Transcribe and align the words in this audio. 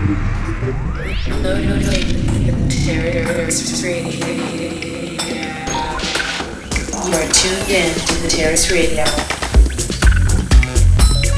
You 0.00 0.06
are 0.06 0.16
tuned 7.28 7.68
in 7.68 7.92
to 7.92 8.14
the 8.22 8.28
Terrace 8.30 8.70
Radio. 8.72 9.04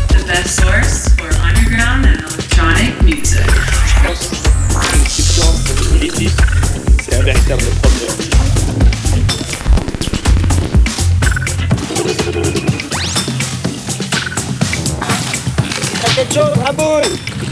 The 0.07 0.23
best 0.29 0.55
source 0.55 1.09
for 1.17 1.27
underground 1.43 2.07
and 2.07 2.21
electronic 2.23 3.03
music. 3.03 3.43
Attention, 16.05 16.47
Raboul! 16.63 17.52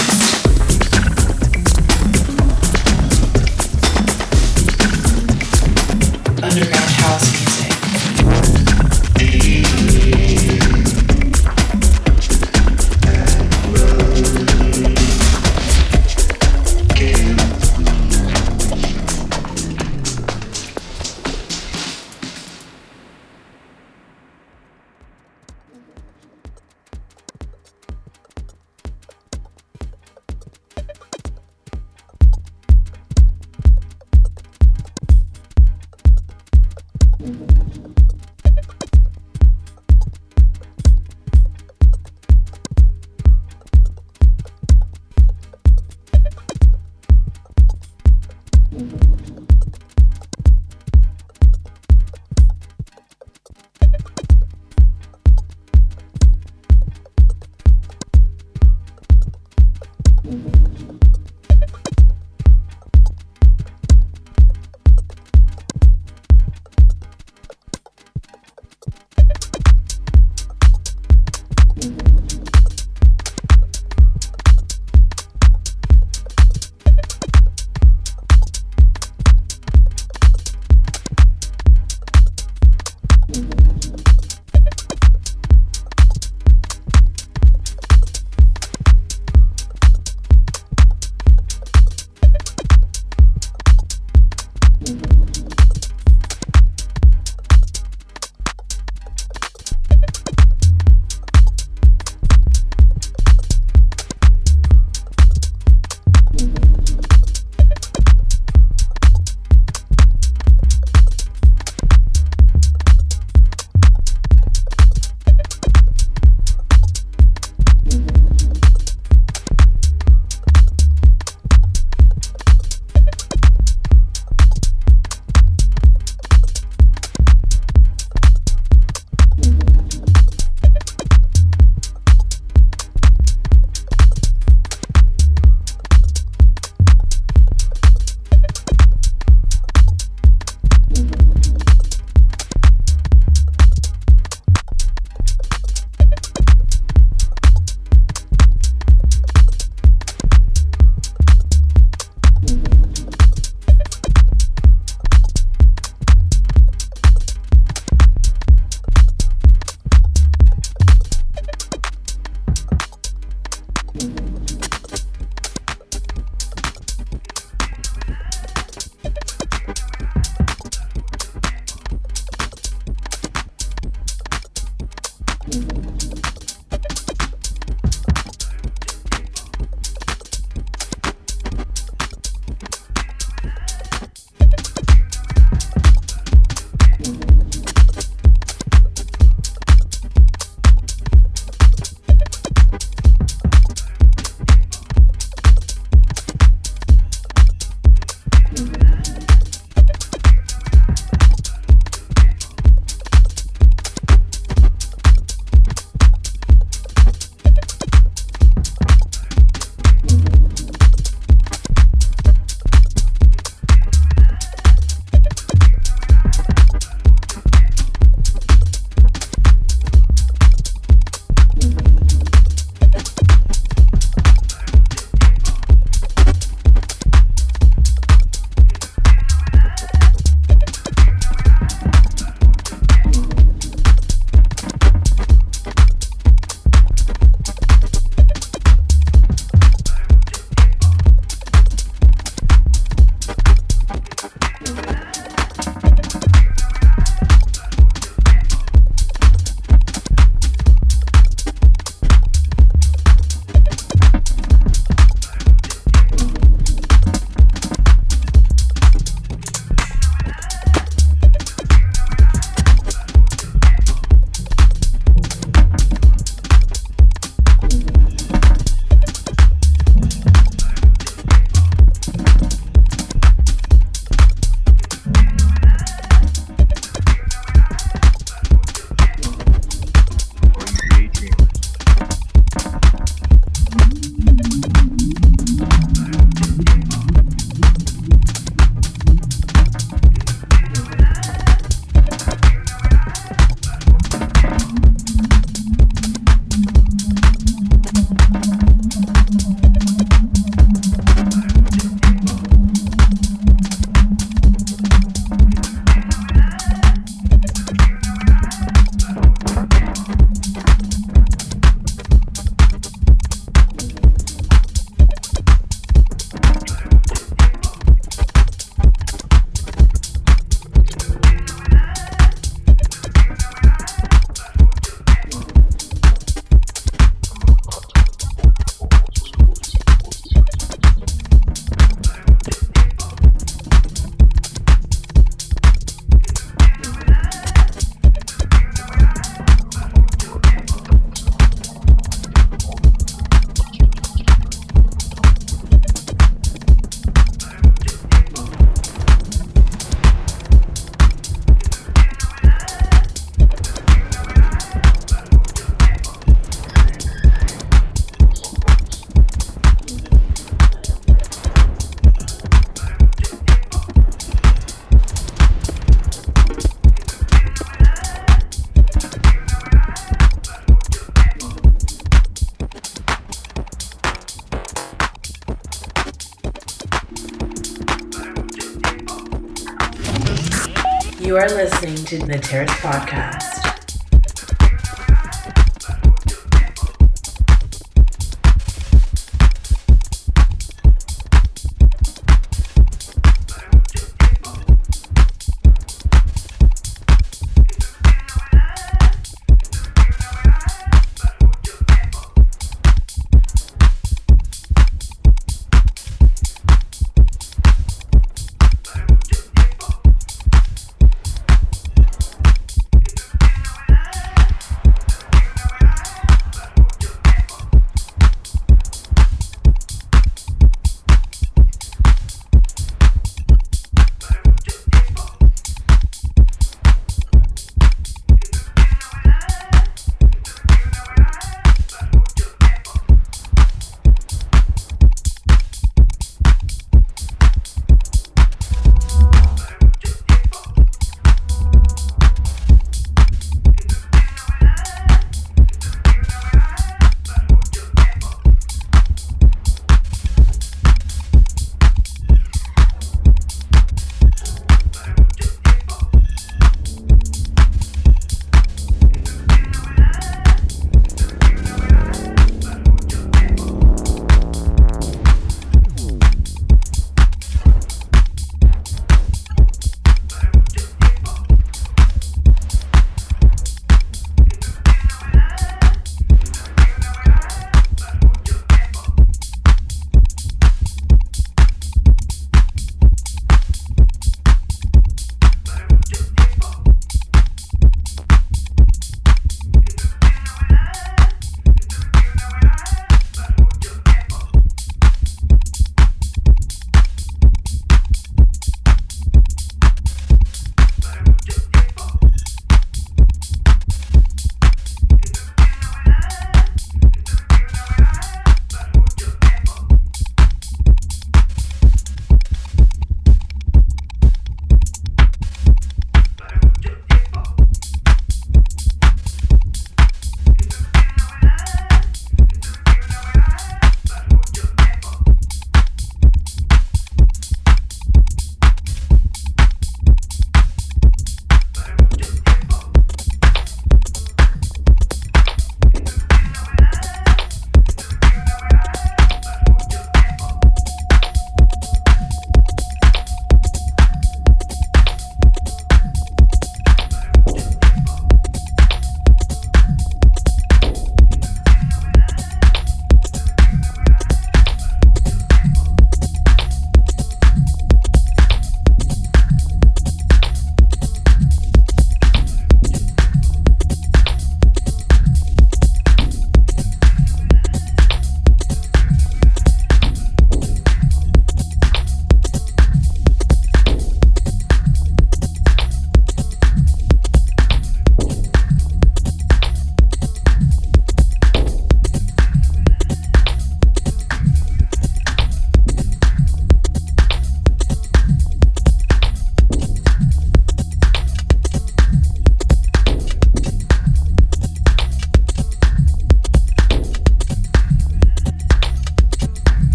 You 381.31 381.37
are 381.37 381.47
listening 381.47 381.95
to 381.95 382.17
the 382.17 382.37
Terrace 382.37 382.69
Podcast. 382.81 383.50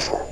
Thank 0.00 0.29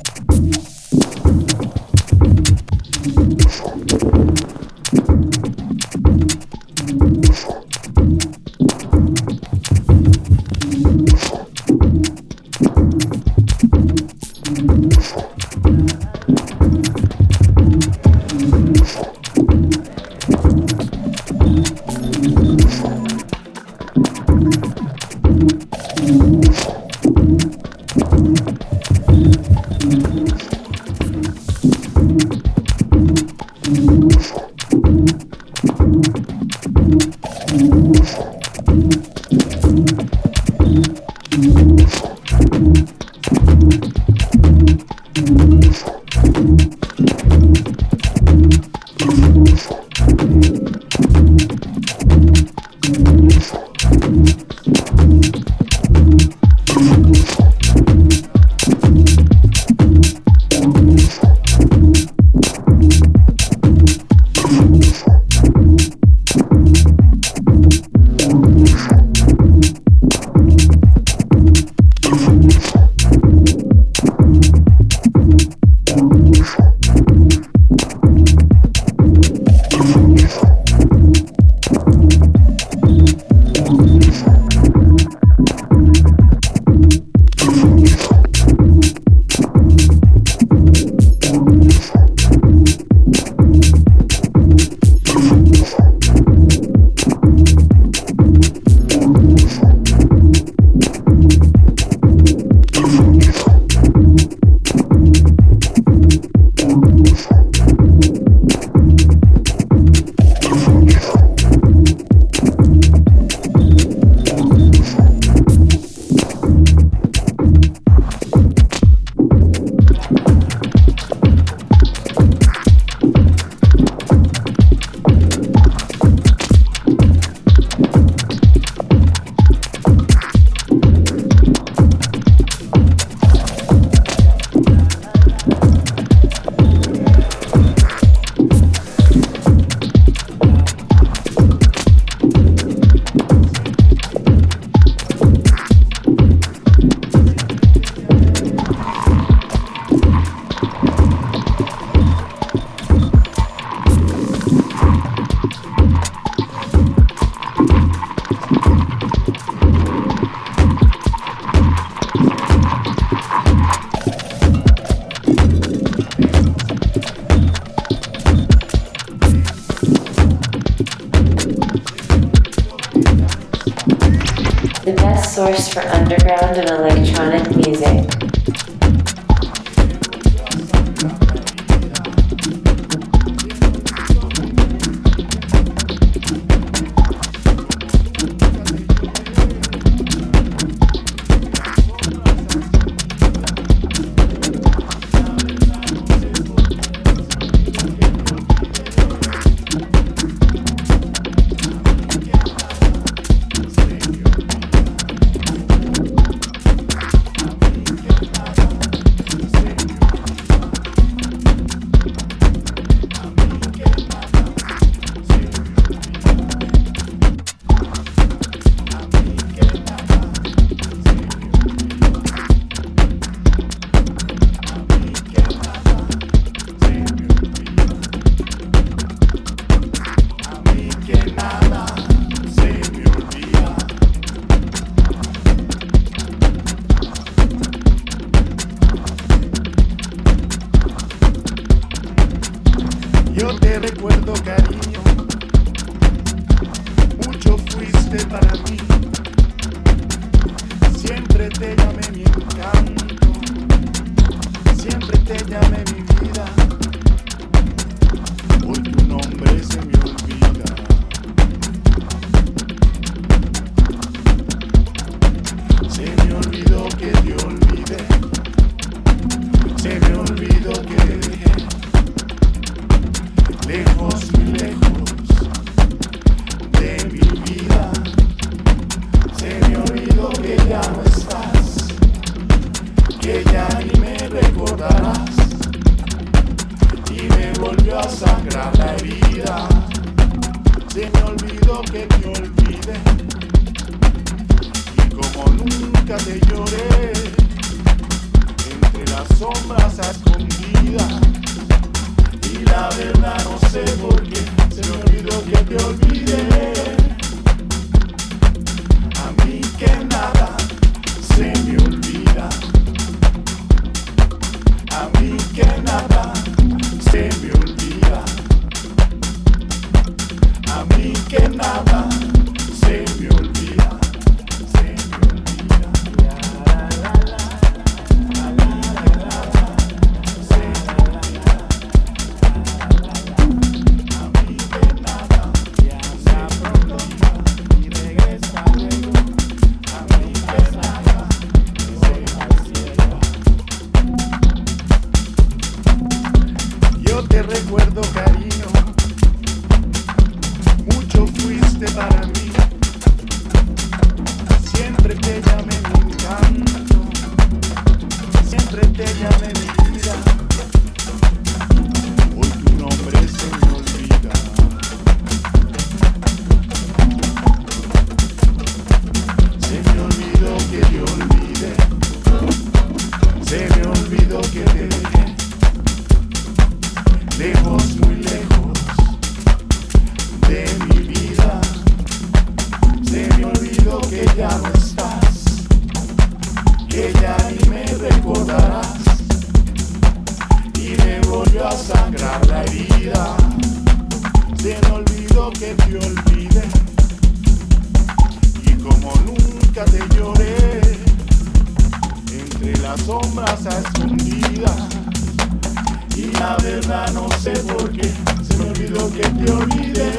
no 406.88 407.28
sé 407.42 407.50
por 407.50 407.90
qué, 407.92 408.10
se 408.48 408.56
me 408.56 408.70
olvidó 408.70 409.12
que 409.12 409.20
te 409.20 409.52
olvidé. 409.52 410.10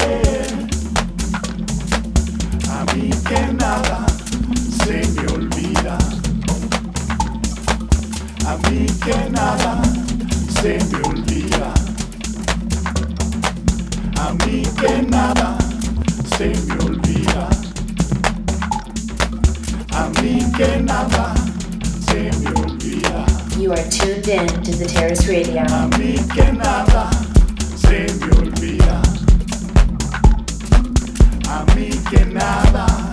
A 2.69 2.85
mí 2.93 3.09
que 3.09 3.53
nada 3.53 4.05
se 4.83 5.01
me 5.15 5.33
olvida. 5.33 5.97
A 8.45 8.69
mí 8.69 8.85
que 9.03 9.29
nada 9.31 9.81
se 10.61 10.77
me 10.91 11.01
olvida. 11.07 11.73
A 14.19 14.33
mí 14.45 14.61
que 14.79 15.01
nada 15.09 15.57
se 16.37 16.53
me 16.67 16.73
olvida. 16.85 17.49
A 19.91 20.09
mí 20.21 20.51
que 20.55 20.81
nada 20.83 21.33
se 22.05 22.31
me 22.39 22.49
olvida. 22.49 22.58
You 23.59 23.73
are 23.73 23.89
tuned 23.89 24.25
in 24.29 24.47
to 24.47 24.71
the 24.71 24.85
Terrace 24.85 25.27
Radio. 25.27 25.63
A 25.63 25.89
mí 25.97 26.15
que 26.33 26.49
nada 26.53 27.09
se 27.75 28.07
me 28.15 28.31
olvida. 28.37 29.01
A 31.49 31.65
mí 31.75 31.89
que 32.09 32.25
nada. 32.25 33.08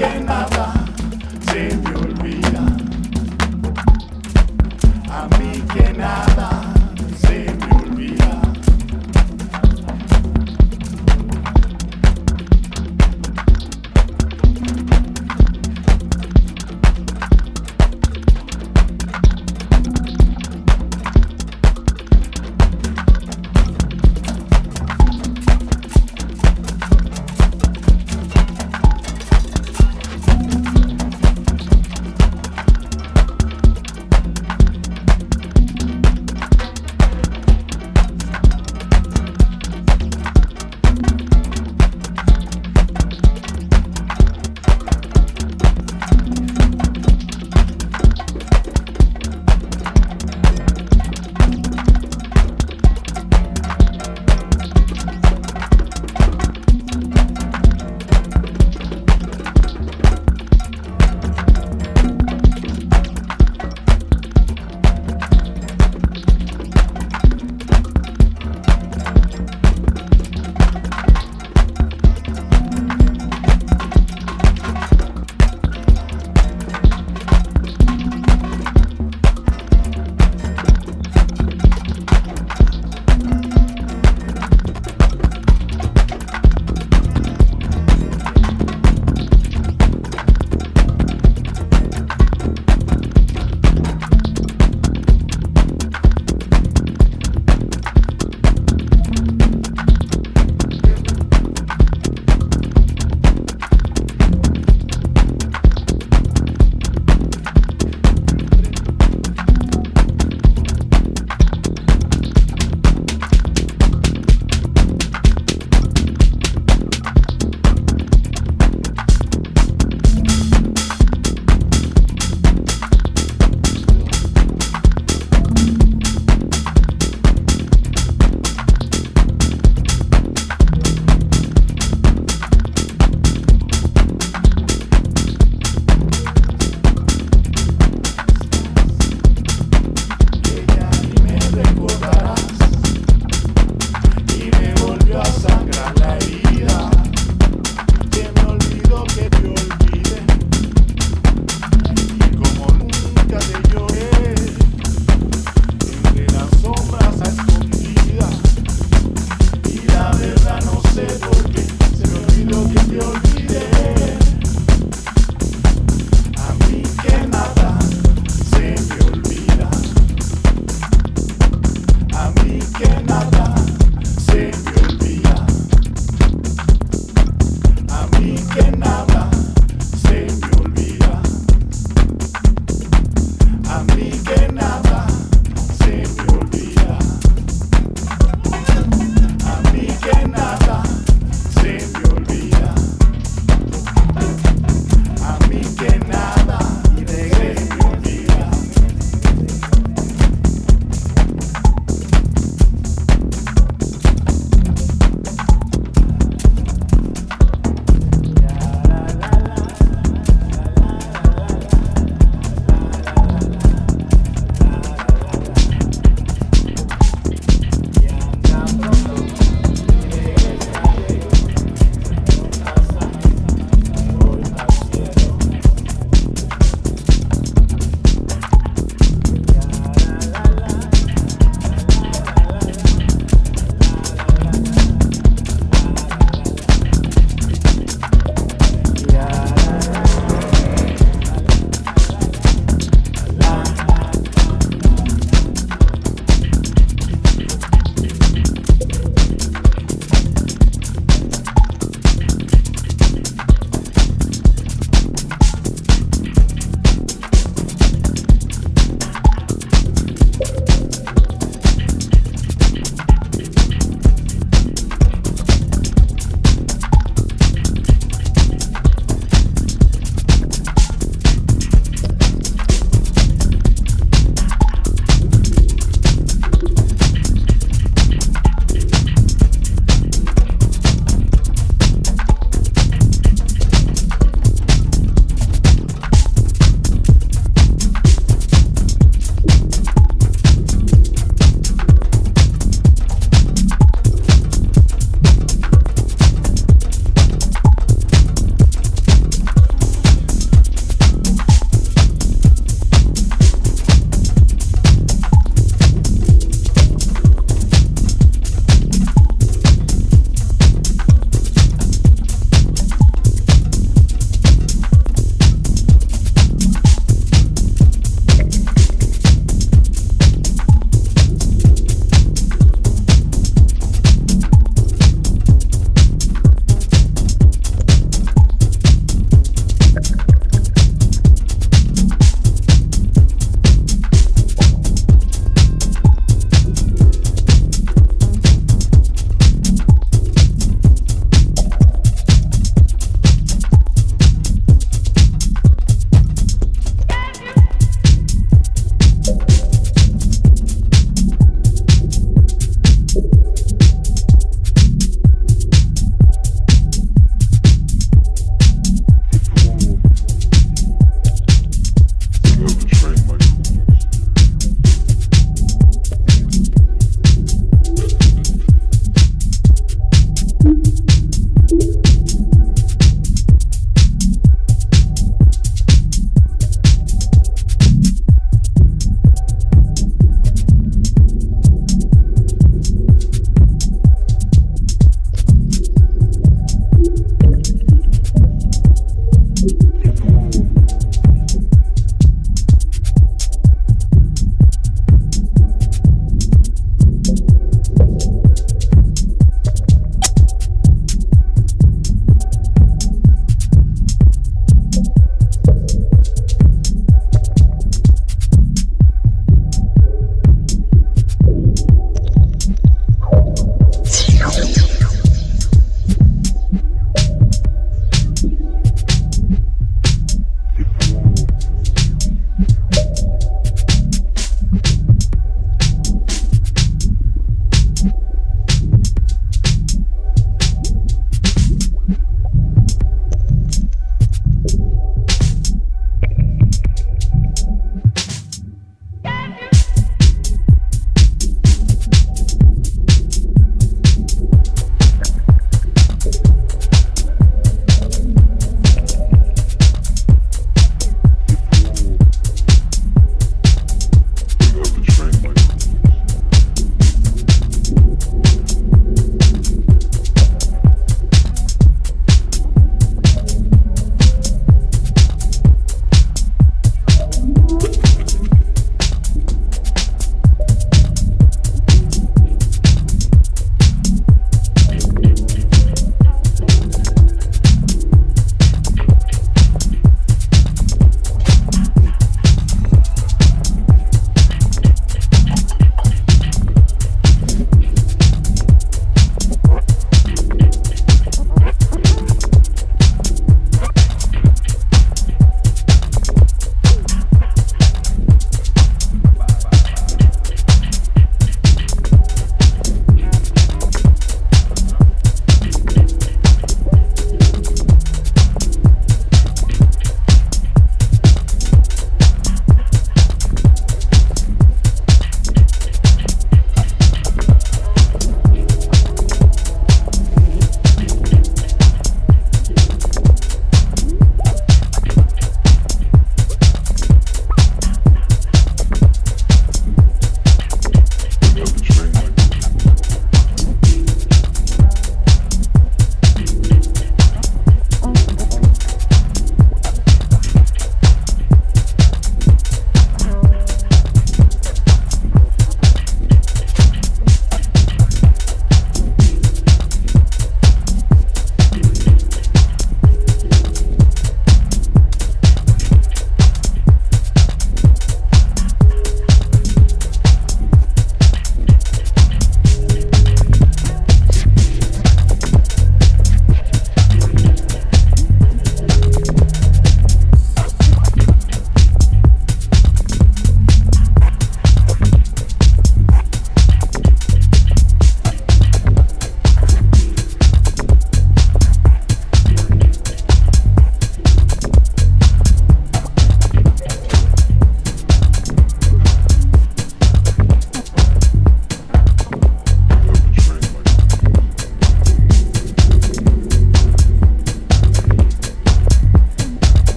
que 0.00 0.20
nada 0.20 0.72
se 1.52 1.76
me 1.76 1.94
olvida. 1.94 2.62
A 5.10 5.28
mí 5.38 5.60
que 5.74 5.92
nada. 5.92 6.69